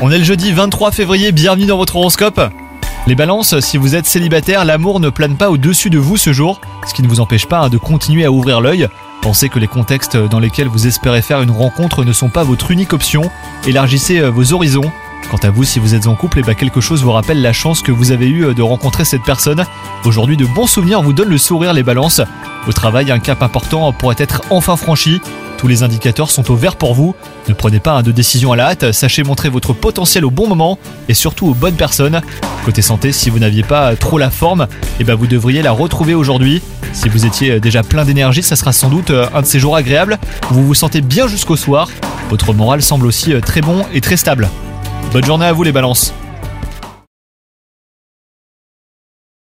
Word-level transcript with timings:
On 0.00 0.12
est 0.12 0.18
le 0.18 0.24
jeudi 0.24 0.52
23 0.52 0.92
février, 0.92 1.32
bienvenue 1.32 1.66
dans 1.66 1.76
votre 1.76 1.96
horoscope. 1.96 2.40
Les 3.08 3.16
balances, 3.16 3.58
si 3.58 3.76
vous 3.76 3.96
êtes 3.96 4.06
célibataire, 4.06 4.64
l'amour 4.64 5.00
ne 5.00 5.10
plane 5.10 5.36
pas 5.36 5.50
au-dessus 5.50 5.90
de 5.90 5.98
vous 5.98 6.16
ce 6.16 6.32
jour, 6.32 6.60
ce 6.86 6.94
qui 6.94 7.02
ne 7.02 7.08
vous 7.08 7.18
empêche 7.18 7.46
pas 7.46 7.58
hein, 7.58 7.70
de 7.70 7.76
continuer 7.76 8.24
à 8.24 8.30
ouvrir 8.30 8.60
l'œil. 8.60 8.86
Pensez 9.20 9.48
que 9.48 9.58
les 9.58 9.66
contextes 9.66 10.16
dans 10.16 10.38
lesquels 10.38 10.68
vous 10.68 10.86
espérez 10.86 11.22
faire 11.22 11.42
une 11.42 11.50
rencontre 11.50 12.04
ne 12.04 12.12
sont 12.12 12.28
pas 12.28 12.44
votre 12.44 12.70
unique 12.70 12.92
option. 12.92 13.28
Élargissez 13.66 14.20
euh, 14.20 14.30
vos 14.30 14.52
horizons. 14.52 14.92
Quant 15.30 15.38
à 15.42 15.50
vous, 15.50 15.64
si 15.64 15.78
vous 15.78 15.94
êtes 15.94 16.06
en 16.06 16.14
couple, 16.14 16.38
et 16.38 16.42
bah 16.42 16.54
quelque 16.54 16.80
chose 16.80 17.02
vous 17.02 17.12
rappelle 17.12 17.42
la 17.42 17.52
chance 17.52 17.82
que 17.82 17.92
vous 17.92 18.12
avez 18.12 18.28
eue 18.28 18.46
euh, 18.46 18.54
de 18.54 18.62
rencontrer 18.62 19.04
cette 19.04 19.22
personne. 19.22 19.64
Aujourd'hui, 20.04 20.36
de 20.36 20.46
bons 20.46 20.66
souvenirs 20.66 21.02
vous 21.02 21.12
donnent 21.12 21.28
le 21.28 21.38
sourire 21.38 21.74
les 21.74 21.82
balances. 21.82 22.22
Au 22.66 22.72
travail, 22.72 23.10
un 23.10 23.18
cap 23.18 23.42
important 23.42 23.92
pourrait 23.92 24.16
être 24.18 24.42
enfin 24.50 24.76
franchi. 24.76 25.20
Tous 25.58 25.66
les 25.66 25.82
indicateurs 25.82 26.30
sont 26.30 26.50
au 26.50 26.54
vert 26.56 26.76
pour 26.76 26.94
vous. 26.94 27.14
Ne 27.48 27.54
prenez 27.54 27.80
pas 27.80 27.98
hein, 27.98 28.02
de 28.02 28.12
décision 28.12 28.52
à 28.52 28.56
la 28.56 28.68
hâte, 28.68 28.92
sachez 28.92 29.22
montrer 29.22 29.48
votre 29.48 29.72
potentiel 29.72 30.24
au 30.24 30.30
bon 30.30 30.46
moment 30.46 30.78
et 31.08 31.14
surtout 31.14 31.48
aux 31.48 31.54
bonnes 31.54 31.76
personnes. 31.76 32.22
Côté 32.64 32.80
santé, 32.80 33.12
si 33.12 33.28
vous 33.28 33.38
n'aviez 33.38 33.64
pas 33.64 33.96
trop 33.96 34.18
la 34.18 34.30
forme, 34.30 34.66
et 35.00 35.04
bah 35.04 35.14
vous 35.14 35.26
devriez 35.26 35.62
la 35.62 35.72
retrouver 35.72 36.14
aujourd'hui. 36.14 36.62
Si 36.92 37.08
vous 37.08 37.26
étiez 37.26 37.60
déjà 37.60 37.82
plein 37.82 38.04
d'énergie, 38.04 38.42
ça 38.42 38.56
sera 38.56 38.72
sans 38.72 38.88
doute 38.88 39.10
euh, 39.10 39.26
un 39.34 39.42
de 39.42 39.46
ces 39.46 39.58
jours 39.58 39.76
agréables 39.76 40.18
vous 40.50 40.66
vous 40.66 40.74
sentez 40.74 41.00
bien 41.00 41.28
jusqu'au 41.28 41.56
soir. 41.56 41.88
Votre 42.30 42.52
moral 42.52 42.82
semble 42.82 43.06
aussi 43.06 43.32
euh, 43.32 43.40
très 43.40 43.60
bon 43.60 43.84
et 43.92 44.00
très 44.00 44.16
stable. 44.16 44.48
Bonne 45.12 45.24
journée 45.24 45.46
à 45.46 45.52
vous 45.52 45.62
les 45.62 45.72
balances 45.72 46.12